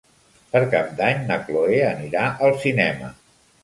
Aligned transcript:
Per 0.55 0.61
Cap 0.71 0.89
d'Any 1.03 1.21
na 1.29 1.39
Cloè 1.51 1.79
anirà 1.93 2.27
al 2.49 2.61
cinema. 2.67 3.17